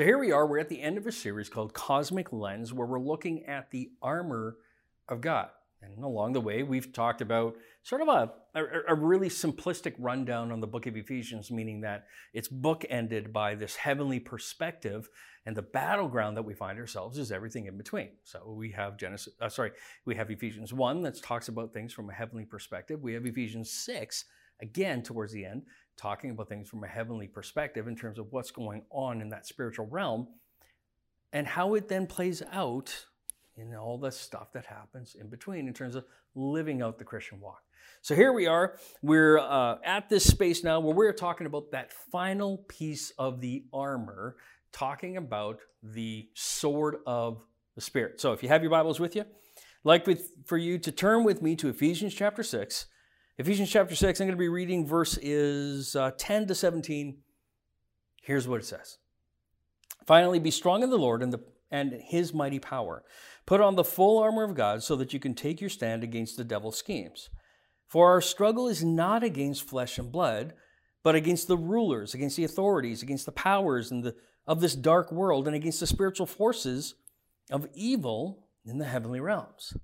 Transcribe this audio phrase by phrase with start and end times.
[0.00, 2.86] So here we are, we're at the end of a series called Cosmic Lens, where
[2.86, 4.56] we're looking at the armor
[5.10, 5.50] of God.
[5.82, 10.52] And along the way, we've talked about sort of a, a, a, really simplistic rundown
[10.52, 15.10] on the book of Ephesians, meaning that it's bookended by this heavenly perspective,
[15.44, 18.08] and the battleground that we find ourselves is everything in between.
[18.24, 19.72] So we have Genesis, uh, sorry,
[20.06, 23.02] we have Ephesians 1 that talks about things from a heavenly perspective.
[23.02, 24.24] We have Ephesians 6,
[24.62, 25.64] again, towards the end,
[26.00, 29.46] talking about things from a heavenly perspective in terms of what's going on in that
[29.46, 30.26] spiritual realm
[31.32, 33.06] and how it then plays out
[33.56, 36.04] in all the stuff that happens in between in terms of
[36.34, 37.62] living out the Christian walk.
[38.00, 38.78] So here we are.
[39.02, 43.64] We're uh, at this space now where we're talking about that final piece of the
[43.72, 44.36] armor,
[44.72, 47.42] talking about the sword of
[47.74, 48.20] the Spirit.
[48.20, 49.24] So if you have your Bibles with you,
[49.84, 52.86] like with, for you to turn with me to Ephesians chapter 6.
[53.40, 57.16] Ephesians chapter 6, I'm going to be reading verses uh, 10 to 17.
[58.20, 58.98] Here's what it says
[60.06, 63.02] Finally, be strong in the Lord and, the, and his mighty power.
[63.46, 66.36] Put on the full armor of God so that you can take your stand against
[66.36, 67.30] the devil's schemes.
[67.88, 70.52] For our struggle is not against flesh and blood,
[71.02, 75.10] but against the rulers, against the authorities, against the powers and the, of this dark
[75.10, 76.94] world, and against the spiritual forces
[77.50, 79.78] of evil in the heavenly realms.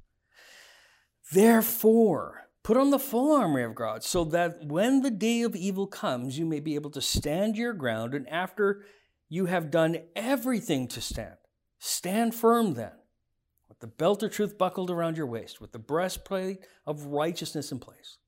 [1.33, 5.87] Therefore, put on the full armor of God, so that when the day of evil
[5.87, 8.85] comes, you may be able to stand your ground, and after
[9.29, 11.37] you have done everything to stand,
[11.79, 12.91] stand firm then
[13.69, 16.59] with the belt of truth buckled around your waist, with the breastplate
[16.89, 18.19] of righteousness in place,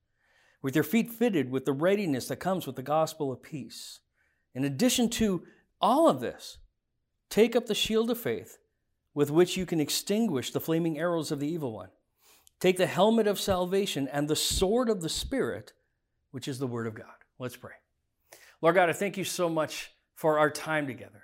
[0.63, 3.99] with your feet fitted with the readiness that comes with the gospel of peace.
[4.55, 5.43] In addition to
[5.81, 6.59] all of this,
[7.29, 8.59] take up the shield of faith
[9.15, 11.89] with which you can extinguish the flaming arrows of the evil one.
[12.61, 15.73] Take the helmet of salvation and the sword of the Spirit,
[16.31, 17.07] which is the word of God.
[17.39, 17.73] Let's pray.
[18.61, 21.23] Lord God, I thank you so much for our time together.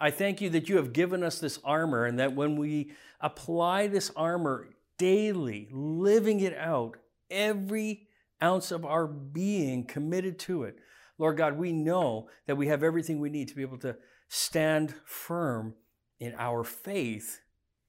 [0.00, 3.86] I thank you that you have given us this armor and that when we apply
[3.86, 4.68] this armor
[4.98, 6.96] daily, living it out,
[7.30, 8.08] every
[8.42, 10.78] ounce of our being committed to it,
[11.18, 13.96] Lord God, we know that we have everything we need to be able to
[14.28, 15.74] stand firm
[16.20, 17.40] in our faith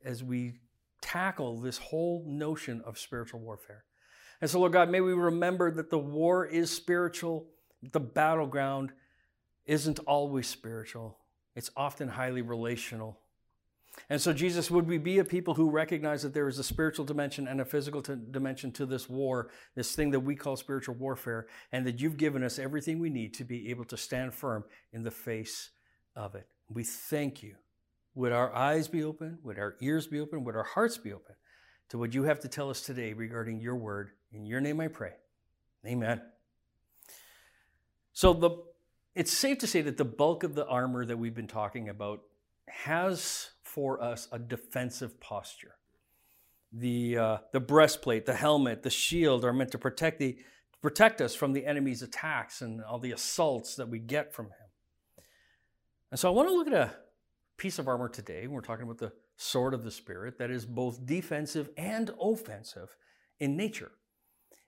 [0.03, 0.59] as we
[1.01, 3.83] tackle this whole notion of spiritual warfare.
[4.41, 7.47] And so, Lord God, may we remember that the war is spiritual,
[7.91, 8.91] the battleground
[9.65, 11.17] isn't always spiritual
[11.57, 13.17] it's often highly relational.
[14.11, 17.03] And so, Jesus, would we be a people who recognize that there is a spiritual
[17.03, 20.93] dimension and a physical t- dimension to this war, this thing that we call spiritual
[20.93, 24.65] warfare, and that you've given us everything we need to be able to stand firm
[24.93, 25.71] in the face
[26.15, 26.47] of it?
[26.69, 27.55] We thank you.
[28.17, 29.37] Would our eyes be open?
[29.43, 30.43] Would our ears be open?
[30.43, 31.35] Would our hearts be open
[31.89, 34.09] to what you have to tell us today regarding your word?
[34.31, 35.11] In your name I pray.
[35.85, 36.23] Amen.
[38.13, 38.49] So, the
[39.13, 42.21] it's safe to say that the bulk of the armor that we've been talking about
[42.67, 45.75] has for us a defensive posture.
[46.73, 50.37] The, uh, the breastplate, the helmet, the shield are meant to protect, the,
[50.81, 55.23] protect us from the enemy's attacks and all the assaults that we get from him.
[56.09, 56.95] And so I want to look at a
[57.57, 58.47] piece of armor today.
[58.47, 62.95] We're talking about the sword of the Spirit that is both defensive and offensive
[63.39, 63.91] in nature.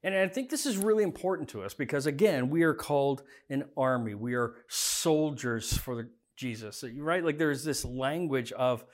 [0.03, 3.65] And I think this is really important to us because, again, we are called an
[3.75, 4.15] army.
[4.15, 7.23] We are soldiers for Jesus, right?
[7.23, 8.85] Like there's this language of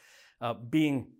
[0.42, 1.12] uh, being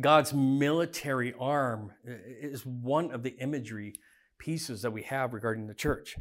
[0.00, 3.94] God's military arm is one of the imagery
[4.38, 6.16] pieces that we have regarding the church.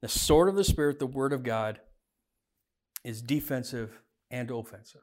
[0.00, 1.80] The sword of the Spirit, the Word of God,
[3.04, 4.00] is defensive
[4.32, 5.02] and offensive.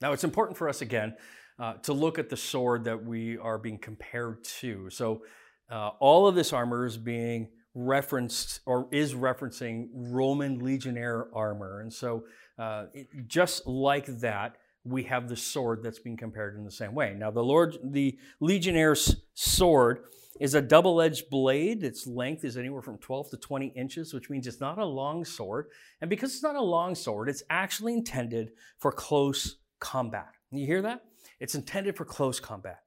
[0.00, 1.14] Now, it's important for us, again,
[1.58, 4.90] uh, to look at the sword that we are being compared to.
[4.90, 5.22] So,
[5.70, 11.80] uh, all of this armor is being referenced or is referencing Roman legionnaire armor.
[11.80, 12.24] And so,
[12.58, 16.94] uh, it, just like that, we have the sword that's being compared in the same
[16.94, 17.14] way.
[17.16, 20.04] Now, the Lord, the legionnaire's sword
[20.42, 21.84] is a double-edged blade.
[21.84, 25.24] Its length is anywhere from 12 to 20 inches, which means it's not a long
[25.24, 25.66] sword.
[26.00, 30.32] And because it's not a long sword, it's actually intended for close combat.
[30.50, 31.04] You hear that?
[31.38, 32.80] It's intended for close combat.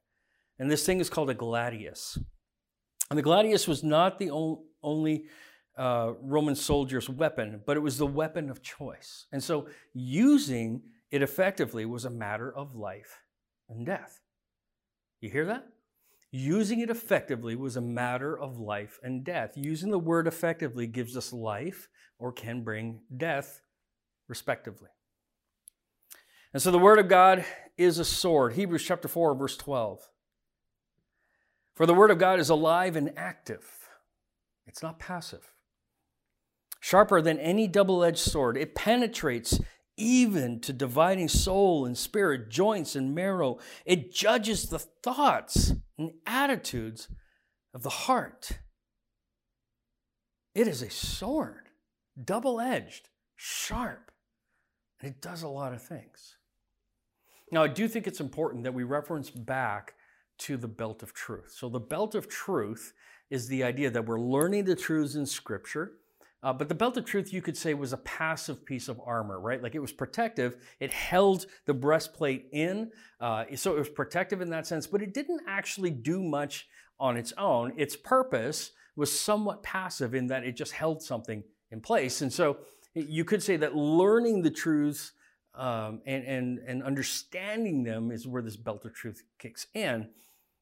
[0.58, 2.18] And this thing is called a gladius.
[3.08, 4.30] And the gladius was not the
[4.82, 5.24] only
[5.78, 9.28] uh, Roman soldier's weapon, but it was the weapon of choice.
[9.32, 13.22] And so using it effectively was a matter of life
[13.70, 14.20] and death.
[15.22, 15.66] You hear that?
[16.38, 19.52] Using it effectively was a matter of life and death.
[19.56, 21.88] Using the word effectively gives us life
[22.18, 23.62] or can bring death,
[24.28, 24.90] respectively.
[26.52, 27.46] And so the word of God
[27.78, 28.52] is a sword.
[28.52, 30.10] Hebrews chapter 4, verse 12.
[31.74, 33.66] For the Word of God is alive and active,
[34.66, 35.54] it's not passive.
[36.80, 39.58] Sharper than any double edged sword, it penetrates
[39.96, 43.58] even to dividing soul and spirit, joints and marrow.
[43.86, 47.08] It judges the thoughts and attitudes
[47.74, 48.58] of the heart.
[50.54, 51.68] It is a sword,
[52.22, 54.10] double edged, sharp,
[55.00, 56.36] and it does a lot of things.
[57.52, 59.94] Now, I do think it's important that we reference back
[60.38, 61.54] to the belt of truth.
[61.56, 62.92] So, the belt of truth
[63.30, 65.92] is the idea that we're learning the truths in Scripture.
[66.42, 69.40] Uh, but the belt of truth, you could say, was a passive piece of armor,
[69.40, 69.62] right?
[69.62, 70.56] Like it was protective.
[70.80, 72.90] It held the breastplate in.
[73.20, 76.68] Uh, so it was protective in that sense, but it didn't actually do much
[77.00, 77.72] on its own.
[77.76, 82.22] Its purpose was somewhat passive in that it just held something in place.
[82.22, 82.58] And so
[82.94, 85.12] you could say that learning the truths
[85.54, 90.08] um, and, and, and understanding them is where this belt of truth kicks in.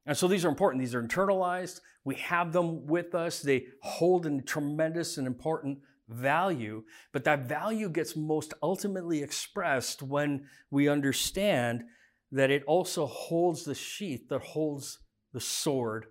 [0.06, 0.82] And so these are important.
[0.82, 1.80] These are internalized.
[2.04, 3.40] We have them with us.
[3.40, 5.78] They hold a tremendous and important
[6.08, 11.84] value, but that value gets most ultimately expressed when we understand
[12.30, 14.98] that it also holds the sheath that holds
[15.32, 16.06] the sword.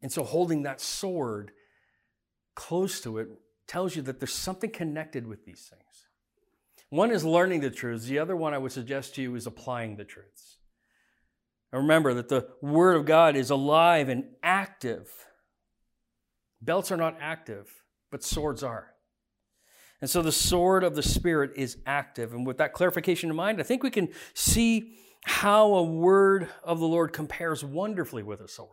[0.00, 1.50] And so holding that sword
[2.54, 3.28] close to it
[3.66, 6.06] tells you that there's something connected with these things.
[6.88, 9.96] One is learning the truths, the other one I would suggest to you is applying
[9.96, 10.58] the truths.
[11.72, 15.10] And remember that the Word of God is alive and active.
[16.60, 17.70] Belts are not active,
[18.10, 18.92] but swords are.
[20.00, 22.32] And so the sword of the Spirit is active.
[22.32, 26.78] And with that clarification in mind, I think we can see how a word of
[26.78, 28.70] the Lord compares wonderfully with a sword.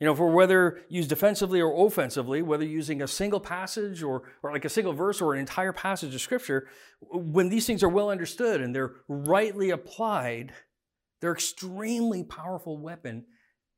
[0.00, 4.52] You know, for whether used defensively or offensively, whether using a single passage or, or
[4.52, 6.66] like a single verse or an entire passage of Scripture,
[7.00, 10.52] when these things are well understood and they're rightly applied,
[11.22, 13.24] they're extremely powerful weapon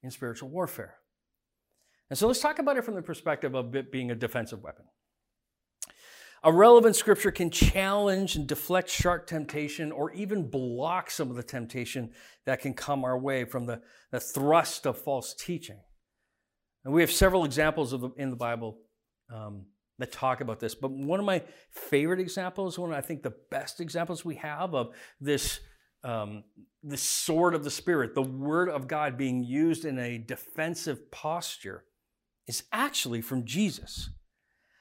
[0.02, 0.96] in spiritual warfare.
[2.08, 4.86] And so let's talk about it from the perspective of it being a defensive weapon.
[6.42, 11.42] A relevant scripture can challenge and deflect sharp temptation or even block some of the
[11.42, 12.12] temptation
[12.46, 15.80] that can come our way from the, the thrust of false teaching.
[16.84, 18.78] And we have several examples of the, in the Bible
[19.34, 19.66] um,
[19.98, 20.74] that talk about this.
[20.74, 24.94] But one of my favorite examples, one I think the best examples we have of
[25.20, 25.60] this,
[26.04, 26.44] um,
[26.82, 31.84] the sword of the Spirit, the Word of God being used in a defensive posture,
[32.46, 34.10] is actually from Jesus.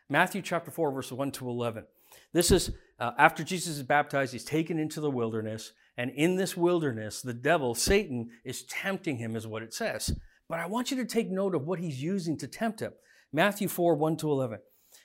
[0.10, 1.86] Matthew chapter 4, verses 1 to 11.
[2.34, 5.72] This is uh, after Jesus is baptized, he's taken into the wilderness.
[5.98, 10.18] And in this wilderness, the devil, Satan, is tempting him, is what it says.
[10.50, 12.94] But I want you to take note of what he's using to tempt him.
[13.32, 14.60] Matthew 4 1 to 11.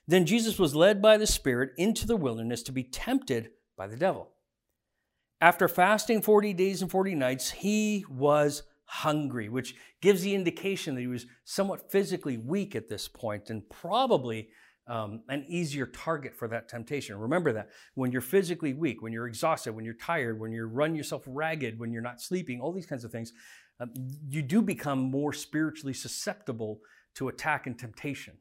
[0.06, 3.96] Then Jesus was led by the Spirit into the wilderness to be tempted by the
[3.96, 4.30] devil.
[5.40, 11.00] After fasting 40 days and 40 nights, he was hungry, which gives the indication that
[11.00, 14.48] he was somewhat physically weak at this point and probably
[14.88, 17.16] um, an easier target for that temptation.
[17.18, 20.96] Remember that when you're physically weak, when you're exhausted, when you're tired, when you run
[20.96, 23.32] yourself ragged, when you're not sleeping, all these kinds of things,
[23.80, 23.92] um,
[24.28, 26.80] you do become more spiritually susceptible
[27.14, 28.38] to attack and temptation.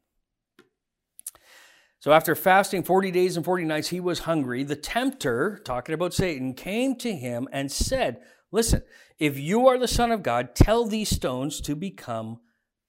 [1.99, 4.63] So after fasting 40 days and 40 nights, he was hungry.
[4.63, 8.83] The tempter, talking about Satan, came to him and said, Listen,
[9.19, 12.39] if you are the Son of God, tell these stones to become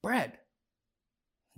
[0.03, 0.39] bread.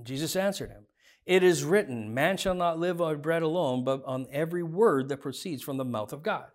[0.03, 0.87] Jesus answered him,
[1.27, 5.21] It is written, Man shall not live on bread alone, but on every word that
[5.21, 6.47] proceeds from the mouth of God.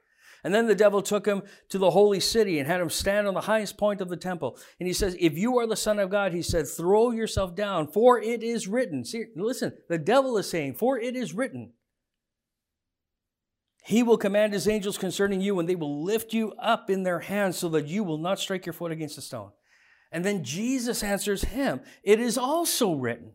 [0.45, 3.33] And then the devil took him to the holy city and had him stand on
[3.33, 4.59] the highest point of the temple.
[4.79, 7.87] And he says, If you are the Son of God, he said, throw yourself down,
[7.87, 9.03] for it is written.
[9.03, 11.73] See, listen, the devil is saying, For it is written.
[13.85, 17.21] He will command his angels concerning you, and they will lift you up in their
[17.21, 19.49] hands so that you will not strike your foot against a stone.
[20.11, 23.31] And then Jesus answers him, It is also written,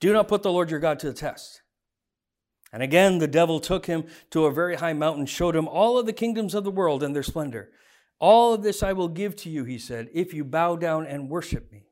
[0.00, 1.62] Do not put the Lord your God to the test.
[2.72, 6.06] And again, the devil took him to a very high mountain, showed him all of
[6.06, 7.70] the kingdoms of the world and their splendor.
[8.18, 11.28] All of this I will give to you, he said, if you bow down and
[11.28, 11.86] worship me.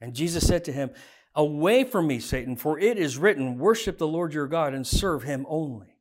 [0.00, 0.90] And Jesus said to him,
[1.34, 5.22] Away from me, Satan, for it is written, Worship the Lord your God and serve
[5.22, 5.96] him only.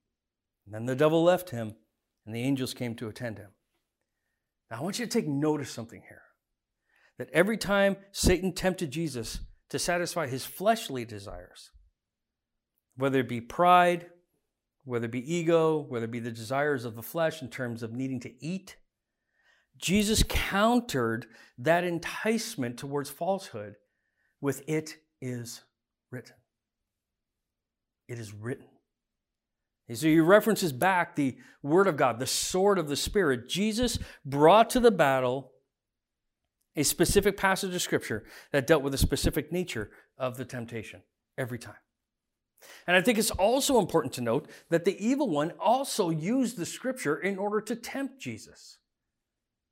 [0.66, 1.76] And then the devil left him,
[2.26, 3.50] and the angels came to attend him.
[4.72, 6.22] Now, I want you to take note of something here
[7.18, 9.40] that every time Satan tempted Jesus
[9.70, 11.72] to satisfy his fleshly desires,
[13.00, 14.08] whether it be pride,
[14.84, 17.94] whether it be ego, whether it be the desires of the flesh in terms of
[17.94, 18.76] needing to eat.
[19.78, 21.26] Jesus countered
[21.58, 23.76] that enticement towards falsehood
[24.42, 25.62] with it is
[26.12, 26.36] written.
[28.10, 28.68] It is written.
[29.88, 33.48] And so he references back the word of God, the sword of the Spirit.
[33.48, 35.54] Jesus brought to the battle
[36.76, 41.02] a specific passage of scripture that dealt with a specific nature of the temptation
[41.38, 41.76] every time.
[42.88, 46.66] And I think it's also important to note that the evil one also used the
[46.66, 48.78] scripture in order to tempt Jesus.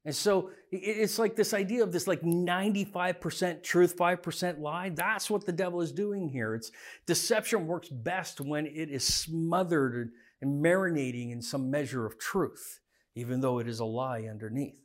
[0.06, 4.88] And so it's like this idea of this like 95% truth, 5% lie.
[4.90, 6.56] That's what the devil is doing here.
[6.56, 6.72] It's
[7.06, 12.80] deception works best when it is smothered and marinating in some measure of truth,
[13.16, 14.80] even though it is a lie underneath.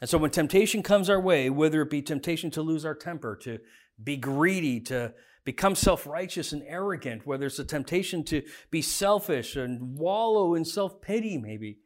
[0.00, 3.34] And so when temptation comes our way, whether it be temptation to lose our temper,
[3.42, 3.58] to
[4.02, 5.12] be greedy, to
[5.44, 10.64] become self righteous and arrogant, whether it's a temptation to be selfish and wallow in
[10.64, 11.78] self pity, maybe,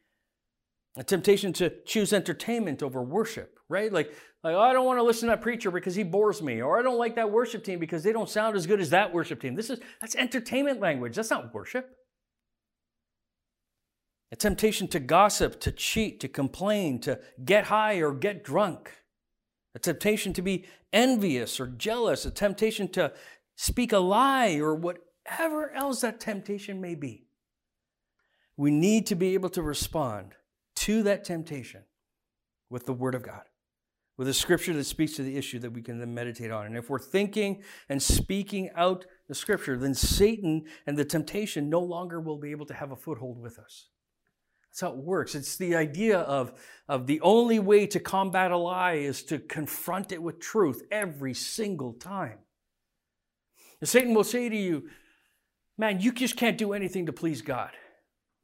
[0.97, 3.93] a temptation to choose entertainment over worship, right?
[3.93, 4.13] Like,
[4.45, 6.79] like oh, I don't want to listen to that preacher because he bores me, or
[6.79, 9.41] I don't like that worship team because they don't sound as good as that worship
[9.41, 9.55] team.
[9.55, 11.17] This is that's entertainment language.
[11.17, 11.97] That's not worship.
[14.33, 18.91] A temptation to gossip, to cheat, to complain, to get high or get drunk.
[19.75, 23.13] A temptation to be envious or jealous, a temptation to
[23.57, 27.27] speak a lie or whatever else that temptation may be.
[28.57, 30.35] We need to be able to respond
[30.77, 31.83] to that temptation
[32.69, 33.43] with the Word of God,
[34.17, 36.67] with a scripture that speaks to the issue that we can then meditate on.
[36.67, 41.81] And if we're thinking and speaking out the scripture, then Satan and the temptation no
[41.81, 43.89] longer will be able to have a foothold with us.
[44.73, 45.35] That's how it works.
[45.35, 46.55] It's the idea of,
[46.89, 51.35] of the only way to combat a lie is to confront it with truth every
[51.35, 52.39] single time.
[53.83, 54.85] And Satan will say to you,
[55.77, 57.71] Man, you just can't do anything to please God.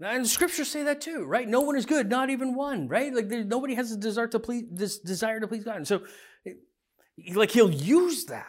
[0.00, 1.48] And the scriptures say that too, right?
[1.48, 3.14] No one is good, not even one, right?
[3.14, 5.76] Like nobody has a desire to please this desire to please God.
[5.76, 6.02] And so
[7.34, 8.46] like he'll use that.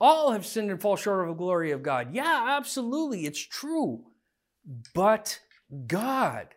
[0.00, 2.14] All have sinned and fall short of the glory of God.
[2.14, 4.04] Yeah, absolutely, it's true.
[4.94, 5.38] But
[5.86, 6.48] God.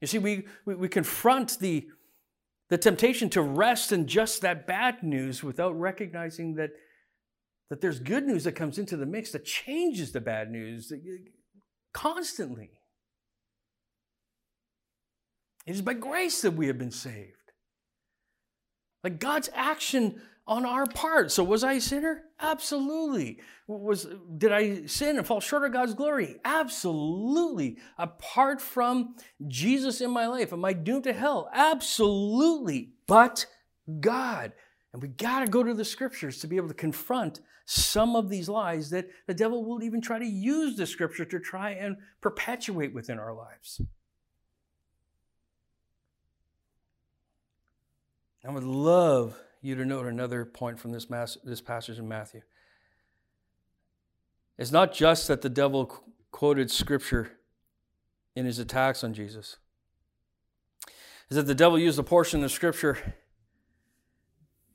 [0.00, 1.86] You see, we, we, we confront the,
[2.68, 6.70] the temptation to rest in just that bad news without recognizing that,
[7.70, 10.96] that there's good news that comes into the mix that changes the bad news uh,
[11.94, 12.70] constantly.
[15.66, 17.36] It is by grace that we have been saved.
[19.04, 21.30] Like God's action on our part.
[21.30, 22.24] So was I a sinner?
[22.40, 23.38] Absolutely.
[23.68, 26.36] Was did I sin and fall short of God's glory?
[26.44, 27.78] Absolutely.
[27.96, 29.14] Apart from
[29.46, 31.48] Jesus in my life, am I doomed to hell?
[31.54, 32.94] Absolutely.
[33.06, 33.46] But
[34.00, 34.52] God.
[34.92, 38.28] And we got to go to the scriptures to be able to confront some of
[38.28, 41.96] these lies that the devil will even try to use the scripture to try and
[42.20, 43.80] perpetuate within our lives.
[48.44, 52.40] I would love you to note another point from this, mass, this passage in Matthew.
[54.58, 57.38] It's not just that the devil quoted scripture
[58.34, 59.58] in his attacks on Jesus,
[61.28, 63.14] is that the devil used a portion of scripture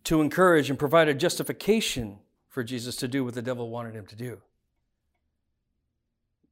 [0.06, 2.20] to encourage and provide a justification
[2.56, 4.38] for Jesus to do what the devil wanted him to do.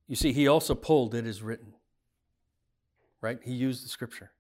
[0.06, 1.76] You see, he also pulled it is written,
[3.22, 3.40] right?
[3.42, 4.34] He used the scripture.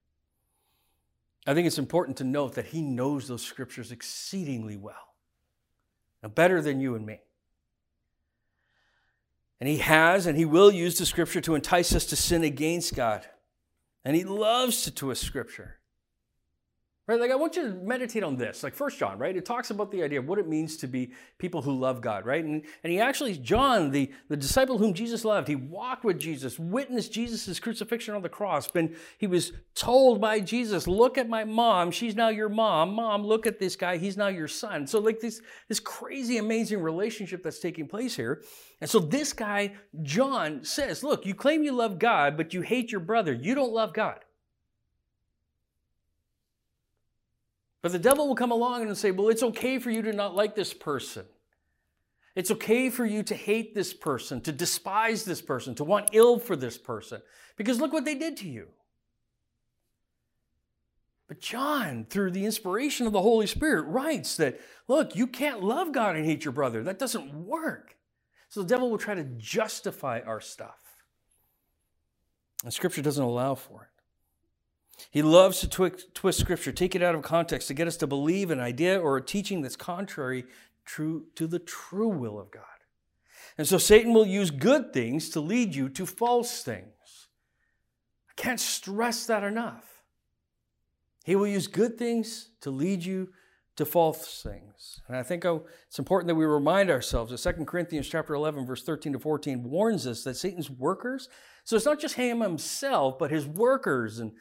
[1.47, 5.15] I think it's important to note that he knows those scriptures exceedingly well,
[6.21, 7.21] now, better than you and me.
[9.61, 12.93] And he has and he will use the scripture to entice us to sin against
[12.93, 13.25] God.
[14.03, 15.77] And he loves to twist scripture.
[17.05, 17.19] Right?
[17.19, 18.63] Like I want you to meditate on this.
[18.63, 19.35] Like First John, right?
[19.35, 22.25] It talks about the idea of what it means to be people who love God,
[22.25, 22.41] right?
[22.41, 26.57] And, and he actually, John, the, the disciple whom Jesus loved, he walked with Jesus,
[26.57, 28.69] witnessed Jesus' crucifixion on the cross.
[28.71, 32.93] But he was told by Jesus, look at my mom, she's now your mom.
[32.93, 34.87] Mom, look at this guy, he's now your son.
[34.87, 38.43] So like this, this crazy, amazing relationship that's taking place here.
[38.79, 42.93] And so this guy, John, says, look, you claim you love God, but you hate
[42.93, 43.33] your brother.
[43.33, 44.19] You don't love God.
[47.83, 50.33] But the devil will come along and say, well, it's okay for you to not
[50.33, 51.25] like this person.
[52.33, 56.39] It's okay for you to hate this person, to despise this person, to want ill
[56.39, 57.21] for this person,
[57.57, 58.69] because look what they did to you.
[61.27, 65.91] But John, through the inspiration of the Holy Spirit, writes that, look, you can't love
[65.91, 66.83] God and hate your brother.
[66.83, 67.97] That doesn't work.
[68.49, 70.79] So the devil will try to justify our stuff.
[72.63, 73.92] And Scripture doesn't allow for it.
[75.11, 78.07] He loves to twist, twist scripture, take it out of context to get us to
[78.07, 80.45] believe an idea or a teaching that's contrary
[80.85, 82.63] true, to the true will of God.
[83.57, 87.27] And so Satan will use good things to lead you to false things.
[88.29, 90.03] I can't stress that enough.
[91.23, 93.29] He will use good things to lead you
[93.75, 95.01] to false things.
[95.07, 98.65] And I think oh, it's important that we remind ourselves that 2 Corinthians chapter 11
[98.65, 101.29] verse 13 to 14 warns us that Satan's workers,
[101.63, 104.33] so it's not just him himself, but his workers and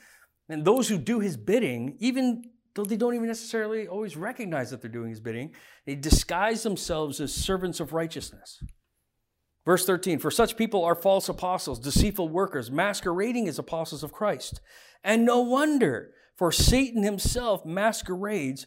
[0.49, 2.45] and those who do his bidding, even
[2.75, 5.53] though they don't even necessarily always recognize that they're doing his bidding,
[5.87, 8.63] they disguise themselves as servants of righteousness.
[9.65, 14.61] Verse 13 For such people are false apostles, deceitful workers, masquerading as apostles of Christ.
[15.05, 18.67] And no wonder, for Satan himself masquerades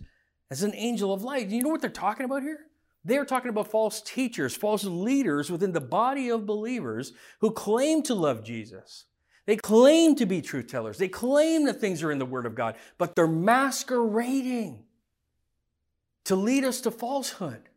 [0.52, 1.50] as an angel of light.
[1.50, 2.60] You know what they're talking about here?
[3.04, 8.16] They're talking about false teachers, false leaders within the body of believers who claim to
[8.16, 9.06] love Jesus.
[9.46, 10.98] They claim to be truth tellers.
[10.98, 14.84] They claim that things are in the Word of God, but they're masquerading
[16.26, 17.70] to lead us to falsehood.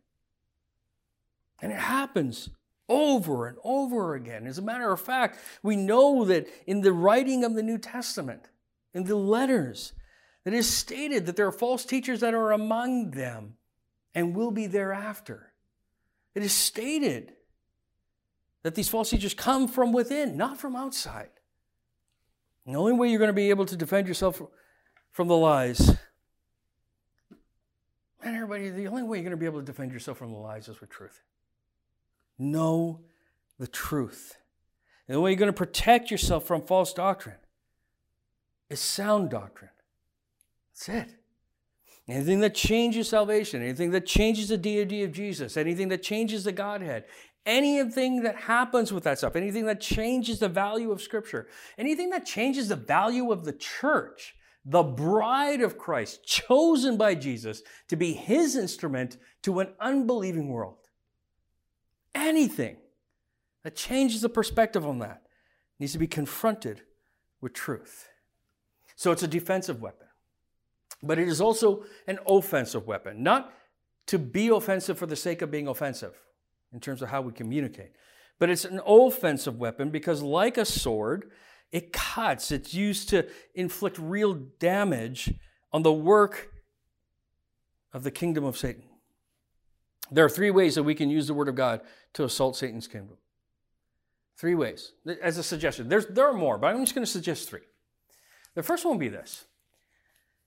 [1.61, 2.49] And it happens
[2.87, 4.47] over and over again.
[4.47, 8.49] As a matter of fact, we know that in the writing of the New Testament,
[8.93, 9.93] in the letters,
[10.45, 13.55] it is stated that there are false teachers that are among them
[14.15, 15.53] and will be thereafter.
[16.33, 17.33] It is stated
[18.63, 21.29] that these false teachers come from within, not from outside.
[22.69, 24.39] And the only way you're going to be able to defend yourself
[25.09, 25.87] from the lies,
[28.23, 30.37] man, everybody, the only way you're going to be able to defend yourself from the
[30.37, 31.23] lies is with truth.
[32.37, 32.99] Know
[33.57, 34.37] the truth.
[35.07, 37.37] And the way you're going to protect yourself from false doctrine
[38.69, 39.71] is sound doctrine.
[40.71, 41.15] That's it.
[42.07, 46.51] Anything that changes salvation, anything that changes the deity of Jesus, anything that changes the
[46.51, 47.05] Godhead,
[47.45, 52.25] anything that happens with that stuff, anything that changes the value of Scripture, anything that
[52.25, 58.13] changes the value of the church, the bride of Christ, chosen by Jesus to be
[58.13, 60.77] his instrument to an unbelieving world.
[62.13, 62.77] Anything
[63.63, 65.23] that changes the perspective on that
[65.79, 66.81] needs to be confronted
[67.41, 68.09] with truth.
[68.95, 70.07] So it's a defensive weapon,
[71.01, 73.53] but it is also an offensive weapon, not
[74.07, 76.19] to be offensive for the sake of being offensive
[76.73, 77.91] in terms of how we communicate,
[78.37, 81.31] but it's an offensive weapon because, like a sword,
[81.71, 85.33] it cuts, it's used to inflict real damage
[85.71, 86.51] on the work
[87.93, 88.83] of the kingdom of Satan.
[90.11, 91.81] There are three ways that we can use the Word of God
[92.13, 93.17] to assault Satan's kingdom.
[94.37, 95.89] Three ways, as a suggestion.
[95.89, 97.61] There's, there are more, but I'm just going to suggest three.
[98.55, 99.45] The first one will be this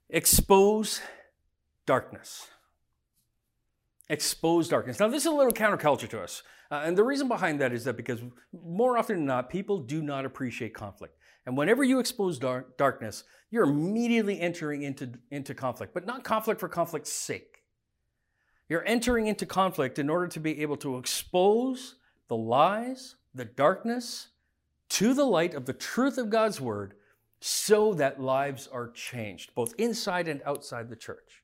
[0.08, 1.00] expose
[1.86, 2.48] darkness.
[4.12, 5.00] Expose darkness.
[5.00, 6.42] Now, this is a little counterculture to us.
[6.70, 8.20] Uh, and the reason behind that is that because
[8.52, 11.16] more often than not, people do not appreciate conflict.
[11.46, 16.60] And whenever you expose dark, darkness, you're immediately entering into, into conflict, but not conflict
[16.60, 17.62] for conflict's sake.
[18.68, 21.94] You're entering into conflict in order to be able to expose
[22.28, 24.28] the lies, the darkness
[24.90, 26.92] to the light of the truth of God's word
[27.40, 31.42] so that lives are changed, both inside and outside the church.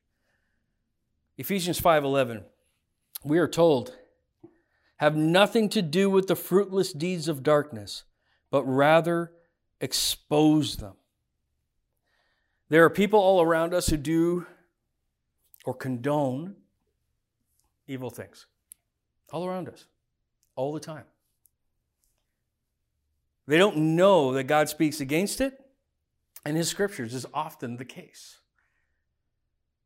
[1.39, 2.43] Ephesians 5:11
[3.23, 3.95] we are told
[4.97, 8.03] have nothing to do with the fruitless deeds of darkness,
[8.51, 9.31] but rather
[9.79, 10.93] expose them.
[12.67, 14.45] There are people all around us who do
[15.65, 16.55] or condone
[17.87, 18.45] evil things
[19.31, 19.85] all around us,
[20.55, 21.03] all the time.
[23.47, 25.59] They don't know that God speaks against it,
[26.45, 28.39] and His scriptures is often the case.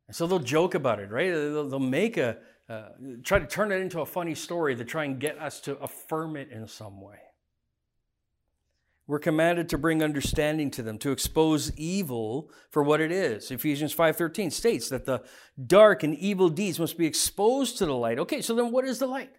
[0.06, 1.30] And so they'll joke about it, right?
[1.30, 2.36] They'll, they'll make a,
[2.68, 2.88] uh,
[3.22, 6.36] try to turn it into a funny story to try and get us to affirm
[6.36, 7.18] it in some way.
[9.06, 13.50] We're commanded to bring understanding to them, to expose evil for what it is.
[13.50, 15.22] Ephesians 5:13 states that the
[15.66, 18.18] dark and evil deeds must be exposed to the light.
[18.18, 19.30] Okay, so then what is the light?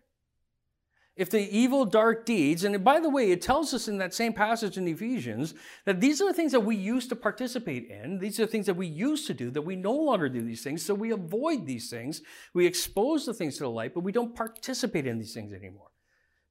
[1.15, 4.33] If the evil dark deeds, and by the way, it tells us in that same
[4.33, 5.53] passage in Ephesians
[5.85, 8.19] that these are the things that we used to participate in.
[8.19, 10.61] These are the things that we used to do, that we no longer do these
[10.61, 10.83] things.
[10.83, 12.21] So we avoid these things.
[12.53, 15.91] We expose the things to the light, but we don't participate in these things anymore.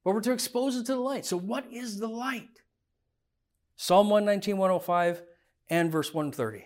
[0.03, 1.25] But we're to expose it to the light.
[1.25, 2.61] So what is the light?
[3.75, 5.21] Psalm 119, 105,
[5.69, 6.65] and verse 130.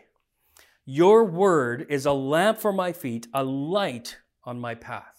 [0.85, 5.18] Your word is a lamp for my feet, a light on my path.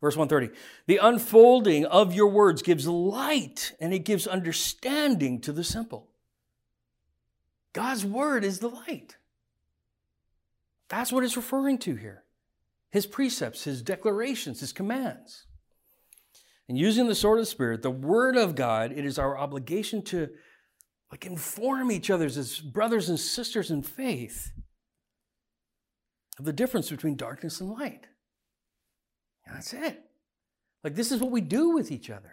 [0.00, 0.58] Verse 130.
[0.86, 6.08] The unfolding of your words gives light and it gives understanding to the simple.
[7.72, 9.16] God's word is the light.
[10.88, 12.24] That's what it's referring to here.
[12.90, 15.46] His precepts, his declarations, his commands.
[16.68, 20.02] And using the sword of the Spirit, the word of God, it is our obligation
[20.02, 20.30] to
[21.10, 24.52] like inform each other as brothers and sisters in faith
[26.38, 28.06] of the difference between darkness and light.
[29.50, 30.04] And that's it.
[30.84, 32.32] Like this is what we do with each other.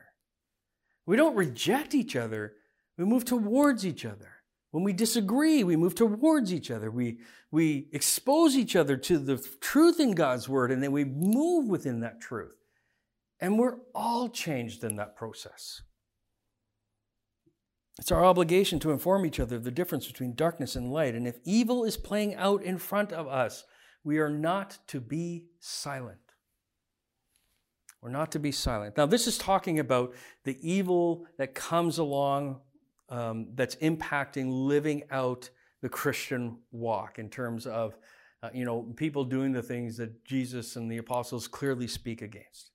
[1.06, 2.54] We don't reject each other,
[2.98, 4.32] we move towards each other.
[4.72, 6.92] When we disagree, we move towards each other.
[6.92, 7.20] We,
[7.52, 12.02] we expose each other to the truth in God's word, and then we move within
[12.02, 12.54] that truth.
[13.40, 15.82] And we're all changed in that process.
[17.98, 21.16] It's our obligation to inform each other of the difference between darkness and light.
[21.16, 23.64] And if evil is playing out in front of us,
[24.04, 26.27] we are not to be silent.
[28.02, 28.96] We're not to be silent.
[28.96, 32.62] Now, this is talking about the evil that comes along
[33.10, 35.50] um, that's impacting living out
[35.82, 37.98] the Christian walk in terms of,
[38.44, 42.72] uh, you know, people doing the things that Jesus and the apostles clearly speak against.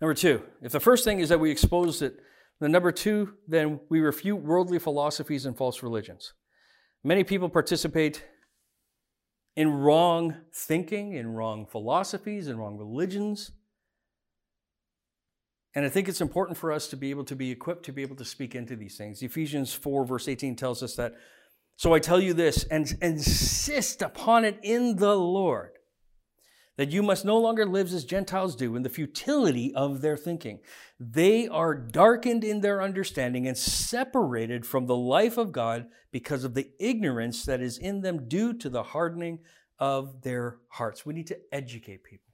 [0.00, 2.20] Number two, if the first thing is that we expose it,
[2.60, 6.34] then number two, then we refute worldly philosophies and false religions.
[7.04, 8.24] Many people participate
[9.58, 13.50] in wrong thinking, in wrong philosophies, in wrong religions.
[15.74, 18.02] And I think it's important for us to be able to be equipped to be
[18.02, 19.20] able to speak into these things.
[19.20, 21.14] Ephesians 4, verse 18 tells us that,
[21.74, 25.72] So I tell you this, and insist upon it in the Lord,
[26.78, 30.60] that you must no longer live as Gentiles do in the futility of their thinking.
[30.98, 36.54] They are darkened in their understanding and separated from the life of God because of
[36.54, 39.40] the ignorance that is in them due to the hardening
[39.80, 41.04] of their hearts.
[41.04, 42.32] We need to educate people.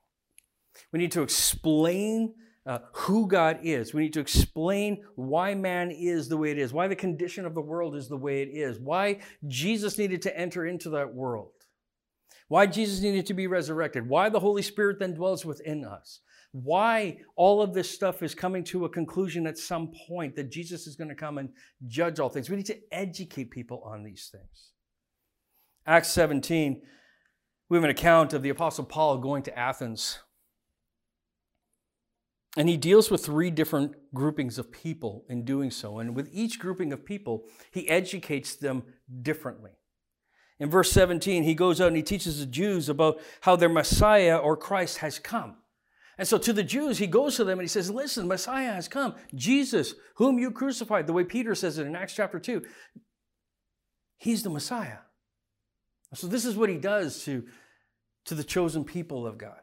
[0.93, 2.35] We need to explain
[2.67, 3.95] uh, who God is.
[3.95, 7.55] We need to explain why man is the way it is, why the condition of
[7.55, 11.64] the world is the way it is, why Jesus needed to enter into that world
[12.55, 16.21] why Jesus needed to be resurrected, why the Holy Spirit then dwells within us,
[16.53, 20.87] why all of this stuff is coming to a conclusion at some point that Jesus
[20.87, 21.49] is going to come and
[21.89, 22.49] judge all things.
[22.49, 24.71] We need to educate people on these things.
[25.85, 26.81] Acts 17,
[27.71, 30.21] we have an account of the Apostle Paul going to Athens.
[32.57, 35.99] And he deals with three different groupings of people in doing so.
[35.99, 38.85] And with each grouping of people, he educates them
[39.23, 39.73] differently.
[40.61, 44.37] In verse 17, he goes out and he teaches the Jews about how their Messiah
[44.37, 45.57] or Christ has come.
[46.17, 48.87] And so to the Jews, he goes to them and he says, Listen, Messiah has
[48.87, 49.15] come.
[49.35, 52.63] Jesus, whom you crucified, the way Peter says it in Acts chapter 2,
[54.17, 54.99] he's the Messiah.
[56.15, 57.45] So this is what he does to,
[58.27, 59.59] to the chosen people of God.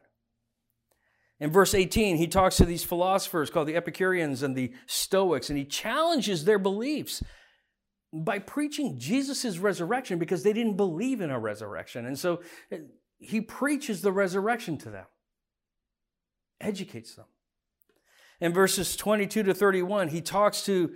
[1.40, 5.58] In verse 18, he talks to these philosophers called the Epicureans and the Stoics, and
[5.58, 7.22] he challenges their beliefs
[8.12, 12.06] by preaching Jesus' resurrection because they didn't believe in a resurrection.
[12.06, 12.78] And so eh,
[13.18, 15.06] he preaches the resurrection to them,
[16.60, 17.26] educates them.
[18.40, 20.92] In verses 22 to 31, he talks to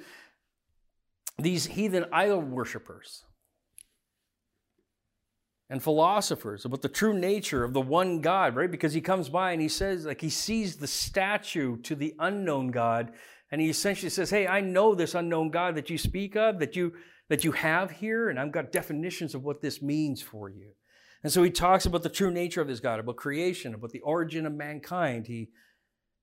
[1.38, 3.24] these heathen idol worshippers
[5.68, 8.70] and philosophers about the true nature of the one God, right?
[8.70, 12.68] Because he comes by and he says, like, he sees the statue to the unknown
[12.68, 13.12] God
[13.50, 16.76] and he essentially says, Hey, I know this unknown God that you speak of, that
[16.76, 16.92] you,
[17.28, 20.72] that you have here, and I've got definitions of what this means for you.
[21.22, 24.00] And so he talks about the true nature of this God, about creation, about the
[24.00, 25.26] origin of mankind.
[25.26, 25.48] He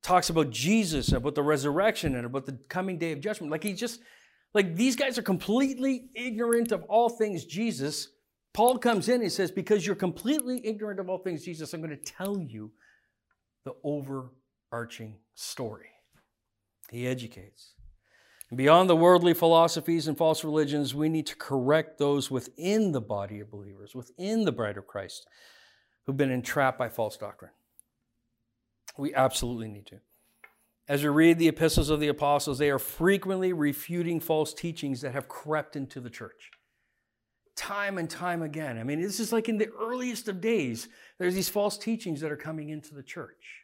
[0.02, 3.52] talks about Jesus, about the resurrection, and about the coming day of judgment.
[3.52, 4.02] Like he just,
[4.54, 8.10] like these guys are completely ignorant of all things Jesus.
[8.54, 11.98] Paul comes in and says, Because you're completely ignorant of all things Jesus, I'm going
[11.98, 12.72] to tell you
[13.66, 15.93] the overarching story.
[16.94, 17.74] He educates.
[18.50, 23.02] And beyond the worldly philosophies and false religions, we need to correct those within the
[23.02, 25.26] body of believers, within the bride of Christ,
[26.06, 27.50] who've been entrapped by false doctrine.
[28.96, 30.02] We absolutely need to.
[30.88, 35.14] As we read the epistles of the apostles, they are frequently refuting false teachings that
[35.14, 36.52] have crept into the church.
[37.56, 38.78] Time and time again.
[38.78, 42.32] I mean, this is like in the earliest of days, there's these false teachings that
[42.32, 43.63] are coming into the church.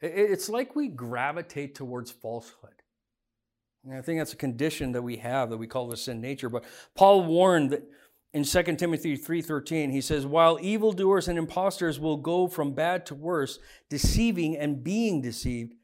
[0.00, 2.82] It's like we gravitate towards falsehood.
[3.84, 6.48] And I think that's a condition that we have that we call the sin nature.
[6.48, 7.82] But Paul warned that
[8.32, 13.14] in 2 Timothy 3:13, he says, "While evildoers and impostors will go from bad to
[13.14, 13.58] worse,
[13.88, 15.74] deceiving and being deceived."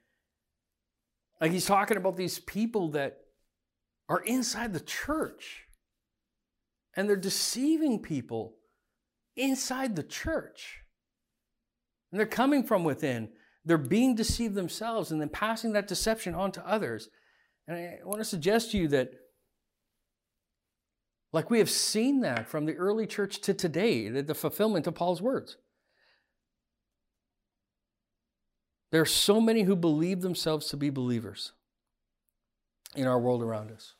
[1.40, 3.26] Like he's talking about these people that
[4.08, 5.66] are inside the church.
[6.94, 8.56] And they're deceiving people
[9.34, 10.82] inside the church.
[12.10, 13.32] And they're coming from within.
[13.66, 17.08] They're being deceived themselves and then passing that deception on to others.
[17.66, 19.10] And I want to suggest to you that,
[21.32, 25.20] like we have seen that from the early church to today, the fulfillment of Paul's
[25.20, 25.56] words.
[28.92, 31.52] There are so many who believe themselves to be believers
[32.94, 33.94] in our world around us.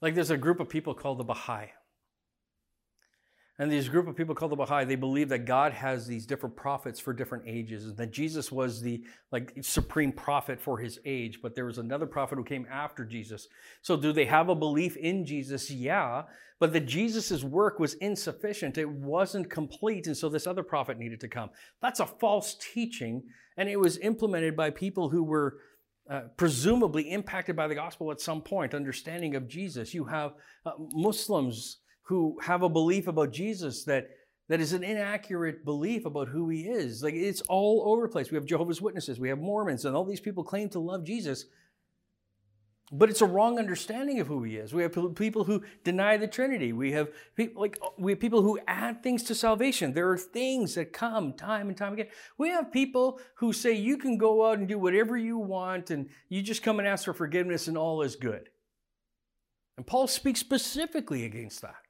[0.00, 1.72] Like there's a group of people called the Baha'i.
[3.58, 6.56] And these group of people called the Baha'i, they believe that God has these different
[6.56, 11.38] prophets for different ages, and that Jesus was the like supreme prophet for his age,
[11.40, 13.46] but there was another prophet who came after Jesus.
[13.80, 15.70] So do they have a belief in Jesus?
[15.70, 16.24] Yeah,
[16.58, 18.76] but that Jesus' work was insufficient.
[18.76, 21.50] It wasn't complete, and so this other prophet needed to come.
[21.80, 23.22] That's a false teaching,
[23.56, 25.58] and it was implemented by people who were
[26.10, 29.94] uh, presumably impacted by the gospel at some point, understanding of Jesus.
[29.94, 30.32] You have
[30.66, 34.08] uh, Muslims who have a belief about Jesus that
[34.48, 37.02] that is an inaccurate belief about who he is.
[37.02, 38.30] Like it's all over the place.
[38.30, 41.46] We have Jehovah's Witnesses, we have Mormons, and all these people claim to love Jesus.
[42.92, 44.74] But it's a wrong understanding of who he is.
[44.74, 46.74] We have people who deny the Trinity.
[46.74, 49.94] We have people like we have people who add things to salvation.
[49.94, 52.08] There are things that come time and time again.
[52.36, 56.10] We have people who say you can go out and do whatever you want and
[56.28, 58.50] you just come and ask for forgiveness and all is good.
[59.78, 61.83] And Paul speaks specifically against that.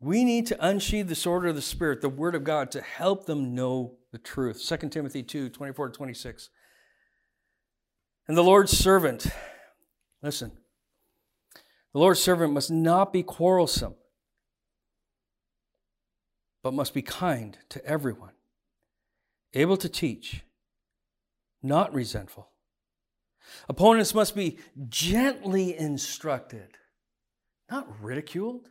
[0.00, 3.26] We need to unsheathe the sword of the Spirit, the Word of God, to help
[3.26, 4.62] them know the truth.
[4.66, 6.50] 2 Timothy 2 24 to 26.
[8.28, 9.26] And the Lord's servant,
[10.22, 10.52] listen,
[11.92, 13.94] the Lord's servant must not be quarrelsome,
[16.62, 18.32] but must be kind to everyone,
[19.54, 20.42] able to teach,
[21.62, 22.50] not resentful.
[23.68, 26.76] Opponents must be gently instructed,
[27.70, 28.68] not ridiculed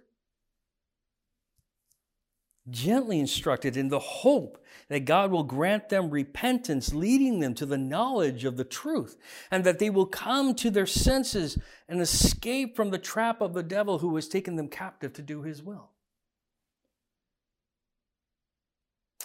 [2.69, 7.77] gently instructed in the hope that God will grant them repentance, leading them to the
[7.77, 9.17] knowledge of the truth,
[9.51, 13.63] and that they will come to their senses and escape from the trap of the
[13.63, 15.91] devil who has taken them captive to do his will.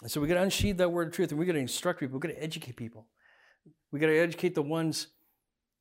[0.01, 1.99] And so we got to unsheathe that word of truth and we got to instruct
[1.99, 3.07] people, we got to educate people.
[3.91, 5.07] We got to educate the ones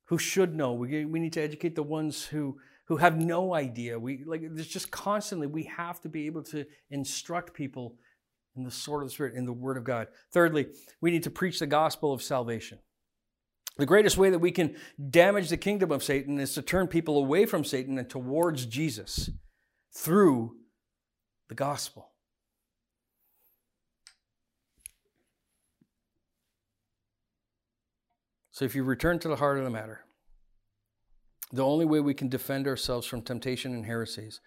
[0.07, 0.73] who should know.
[0.73, 2.59] We, we need to educate the ones who
[2.91, 3.97] who have no idea.
[3.97, 7.95] We like there's just constantly we have to be able to instruct people
[8.57, 10.09] in the sword of the spirit, in the word of God.
[10.33, 10.67] Thirdly,
[11.01, 12.81] we need to preach the gospel of salvation.
[13.77, 14.75] The greatest way that we can
[15.09, 19.31] damage the kingdom of Satan is to turn people away from Satan and towards Jesus
[19.95, 20.57] through
[21.49, 22.11] the gospel.
[28.51, 30.05] So if you return to the heart of the matter,
[31.53, 34.41] the only way we can defend ourselves from temptation and heresies,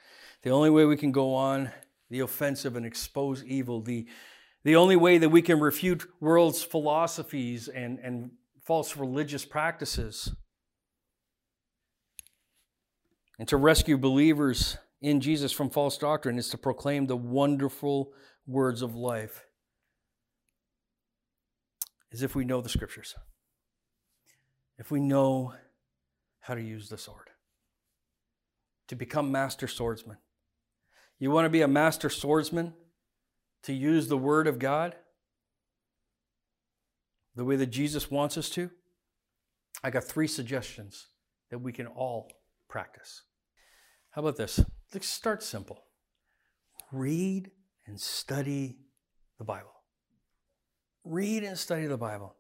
[0.44, 1.72] the only way we can go on
[2.10, 4.06] the offensive and expose evil, the,
[4.64, 8.32] the only way that we can refute world's philosophies and, and
[8.64, 10.34] false religious practices,
[13.40, 18.14] and to rescue believers in Jesus from false doctrine is to proclaim the wonderful
[18.48, 19.44] words of life
[22.14, 23.16] as if we know the scriptures.
[24.78, 25.56] If we know
[26.44, 27.30] how to use the sword,
[28.90, 30.18] to become master swordsman.
[31.18, 32.74] You want to be a master swordsman?
[33.64, 34.94] To use the word of God
[37.34, 38.70] the way that Jesus wants us to?
[39.82, 41.08] I got three suggestions
[41.50, 42.30] that we can all
[42.70, 43.22] practice.
[44.12, 44.60] How about this?
[44.94, 45.86] Let's start simple.
[46.92, 47.52] Read
[47.88, 48.80] and study
[49.38, 49.74] the Bible.
[51.06, 52.36] Read and study the Bible.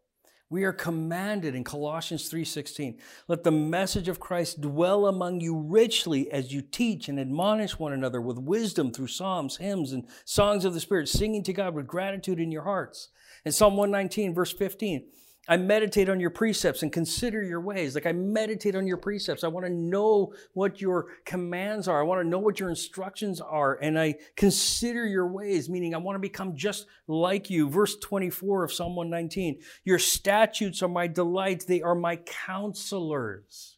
[0.53, 6.31] We are commanded in Colossians 3:16, let the message of Christ dwell among you richly
[6.31, 10.75] as you teach and admonish one another with wisdom through psalms, hymns, and songs of
[10.75, 13.09] the Spirit, singing to God with gratitude in your hearts.
[13.43, 15.07] In Psalm 119 verse 15,
[15.45, 17.95] I meditate on your precepts and consider your ways.
[17.95, 19.43] Like I meditate on your precepts.
[19.43, 21.99] I want to know what your commands are.
[21.99, 23.75] I want to know what your instructions are.
[23.81, 27.69] And I consider your ways, meaning I want to become just like you.
[27.69, 33.75] Verse 24 of Psalm 119 Your statutes are my delight, they are my counselors.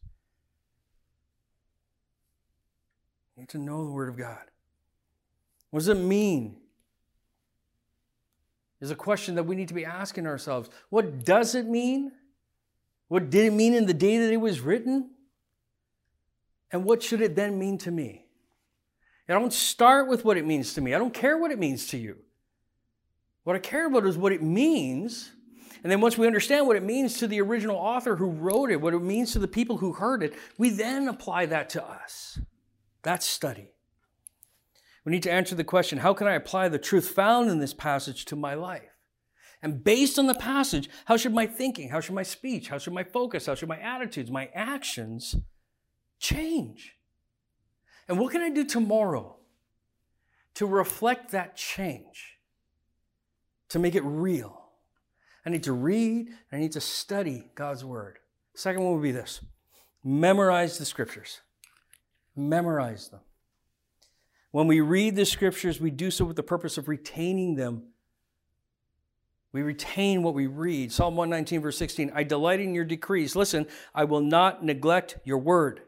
[3.35, 4.51] You need to know the Word of God.
[5.71, 6.57] What does it mean?
[8.85, 10.69] Is a question that we need to be asking ourselves.
[10.89, 12.11] What does it mean?
[13.07, 15.11] What did it mean in the day that it was written?
[16.71, 18.25] And what should it then mean to me?
[19.27, 20.93] And I don't start with what it means to me.
[20.93, 22.17] I don't care what it means to you.
[23.43, 25.31] What I care about is what it means.
[25.83, 28.81] And then once we understand what it means to the original author who wrote it,
[28.81, 32.39] what it means to the people who heard it, we then apply that to us.
[33.03, 33.74] That's study.
[35.05, 37.73] We need to answer the question how can I apply the truth found in this
[37.73, 38.89] passage to my life?
[39.61, 42.93] And based on the passage, how should my thinking, how should my speech, how should
[42.93, 45.35] my focus, how should my attitudes, my actions
[46.19, 46.95] change?
[48.07, 49.37] And what can I do tomorrow
[50.55, 52.37] to reflect that change,
[53.69, 54.69] to make it real?
[55.45, 58.17] I need to read, I need to study God's Word.
[58.55, 59.41] Second one would be this
[60.03, 61.41] memorize the scriptures,
[62.35, 63.21] memorize them.
[64.55, 67.87] When we read the scriptures, we do so with the purpose of retaining them.
[69.51, 70.93] We retain what we read.
[70.93, 73.35] Psalm 119, verse 16 I delight in your decrees.
[73.35, 75.81] Listen, I will not neglect your word.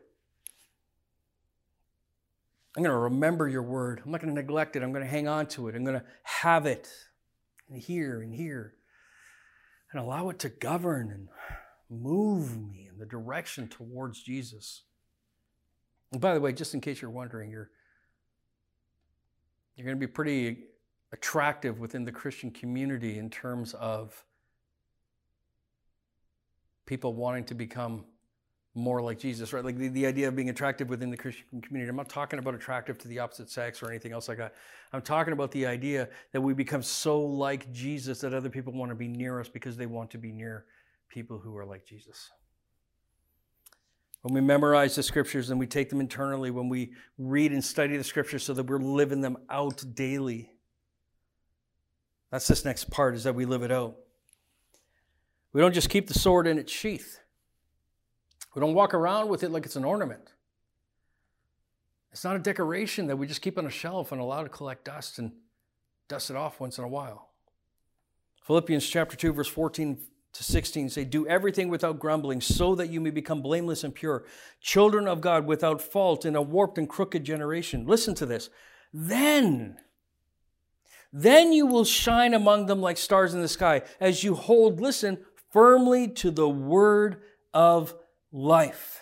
[2.76, 4.02] I'm going to remember your word.
[4.04, 4.84] I'm not going to neglect it.
[4.84, 5.76] I'm going to hang on to it.
[5.76, 6.90] I'm going to have it
[7.70, 8.74] and hear and hear
[9.94, 11.30] and allow it to govern and
[11.90, 14.84] move me in the direction towards Jesus.
[16.12, 17.70] And by the way, just in case you're wondering, you're
[19.78, 20.64] You're going to be pretty
[21.14, 24.26] attractive within the Christian community in terms of
[26.88, 28.04] people wanting to become
[28.74, 29.64] more like Jesus, right?
[29.64, 31.90] Like the, the idea of being attractive within the Christian community.
[31.90, 34.56] I'm not talking about attractive to the opposite sex or anything else like that.
[34.94, 38.90] I'm talking about the idea that we become so like Jesus that other people want
[38.90, 40.66] to be near us because they want to be near
[41.08, 42.32] people who are like Jesus.
[44.28, 47.96] When we memorize the scriptures and we take them internally, when we read and study
[47.96, 50.52] the scriptures so that we're living them out daily.
[52.30, 53.96] That's this next part is that we live it out.
[55.54, 57.22] We don't just keep the sword in its sheath.
[58.54, 60.34] We don't walk around with it like it's an ornament.
[62.12, 64.84] It's not a decoration that we just keep on a shelf and allow to collect
[64.84, 65.32] dust and
[66.10, 67.30] dust it off once in a while.
[68.46, 69.98] Philippians chapter 2 verse 14
[70.38, 74.26] to 16 say do everything without grumbling so that you may become blameless and pure
[74.62, 77.86] children of God without fault in a warped and crooked generation.
[77.86, 78.50] Listen to this.
[78.94, 79.78] Then
[81.14, 85.18] then you will shine among them like stars in the sky as you hold listen
[85.52, 87.22] firmly to the word
[87.54, 87.96] of
[88.32, 89.02] life.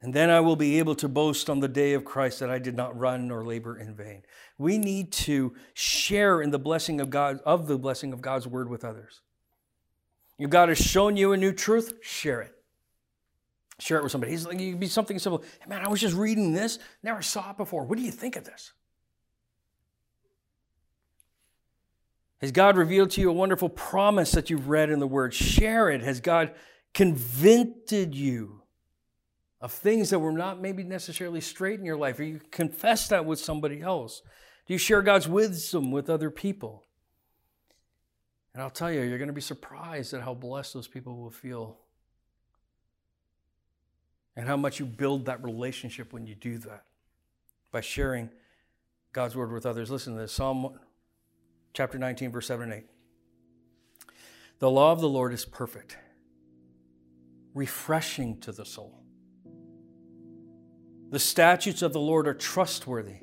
[0.00, 2.58] And then I will be able to boast on the day of Christ that I
[2.58, 4.22] did not run nor labor in vain.
[4.58, 8.68] We need to share in the blessing of God, of the blessing of God's word
[8.68, 9.22] with others.
[10.38, 12.52] If God has shown you a new truth, share it.
[13.78, 14.32] Share it with somebody.
[14.32, 15.42] He's like, it could be something simple.
[15.60, 17.84] Hey, man, I was just reading this, never saw it before.
[17.84, 18.72] What do you think of this?
[22.40, 25.32] Has God revealed to you a wonderful promise that you've read in the Word?
[25.32, 26.02] Share it.
[26.02, 26.52] Has God
[26.92, 28.62] convicted you
[29.60, 33.24] of things that were not maybe necessarily straight in your life, or you confess that
[33.24, 34.20] with somebody else?
[34.66, 36.83] Do you share God's wisdom with other people?
[38.54, 41.30] And I'll tell you, you're going to be surprised at how blessed those people will
[41.30, 41.76] feel
[44.36, 46.84] and how much you build that relationship when you do that
[47.72, 48.30] by sharing
[49.12, 49.90] God's word with others.
[49.90, 50.78] Listen to this Psalm
[51.72, 52.86] chapter 19, verse 7 and 8.
[54.60, 55.98] The law of the Lord is perfect
[57.54, 59.00] refreshing to the soul.
[61.10, 63.20] The statutes of the Lord are trustworthy,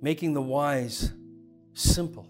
[0.00, 1.12] making the wise
[1.74, 2.28] simple.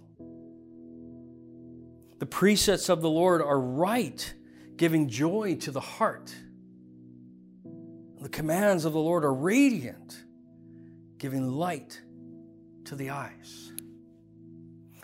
[2.19, 4.35] The precepts of the Lord are right,
[4.77, 6.35] giving joy to the heart.
[8.21, 10.25] The commands of the Lord are radiant,
[11.19, 12.01] giving light
[12.87, 13.73] to the eyes.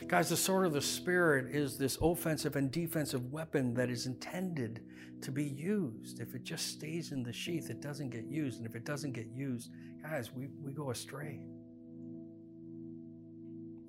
[0.08, 4.82] Guys, the sword of the Spirit is this offensive and defensive weapon that is intended
[5.22, 6.20] to be used.
[6.20, 8.58] If it just stays in the sheath, it doesn't get used.
[8.58, 9.70] And if it doesn't get used,
[10.02, 11.40] guys, we, we go astray.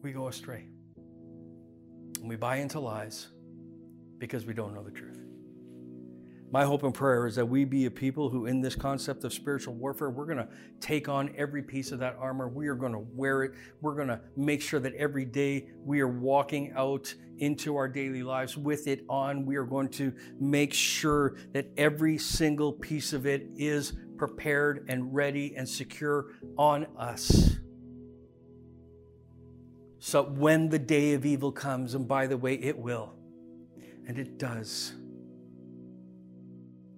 [0.02, 0.68] We go astray.
[2.22, 3.28] We buy into lies
[4.18, 5.20] because we don't know the truth.
[6.52, 9.34] My hope and prayer is that we be a people who, in this concept of
[9.34, 10.48] spiritual warfare, we're going to
[10.80, 12.48] take on every piece of that armor.
[12.48, 13.54] We are going to wear it.
[13.82, 18.24] We're going to make sure that every day we are walking out into our daily
[18.24, 19.46] lives with it on.
[19.46, 25.14] We are going to make sure that every single piece of it is prepared and
[25.14, 27.58] ready and secure on us.
[30.00, 33.14] So when the day of evil comes, and by the way, it will,
[34.08, 34.94] and it does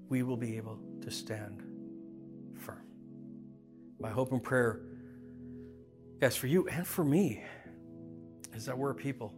[0.09, 1.63] we will be able to stand
[2.59, 2.81] firm.
[3.99, 4.81] My hope and prayer,
[6.21, 7.43] yes, for you and for me,
[8.53, 9.33] is that we're a people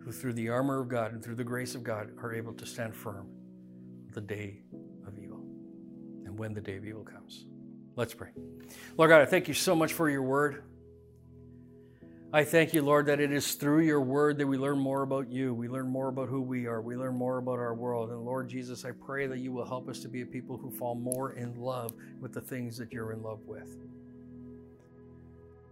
[0.00, 2.66] who, through the armor of God and through the grace of God, are able to
[2.66, 3.28] stand firm
[4.12, 4.60] the day
[5.06, 5.42] of evil
[6.24, 7.46] and when the day of evil comes.
[7.96, 8.30] Let's pray.
[8.96, 10.62] Lord God, I thank you so much for your word.
[12.30, 15.30] I thank you, Lord, that it is through your word that we learn more about
[15.30, 15.54] you.
[15.54, 16.82] We learn more about who we are.
[16.82, 18.10] We learn more about our world.
[18.10, 20.70] And Lord Jesus, I pray that you will help us to be a people who
[20.70, 23.78] fall more in love with the things that you're in love with.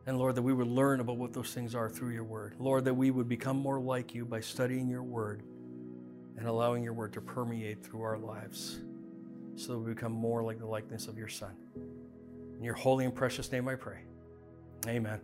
[0.07, 2.55] And Lord, that we would learn about what those things are through your word.
[2.59, 5.43] Lord, that we would become more like you by studying your word
[6.39, 8.79] and allowing your word to permeate through our lives
[9.57, 11.55] so that we become more like the likeness of your Son.
[12.57, 13.99] In your holy and precious name I pray.
[14.87, 15.21] Amen.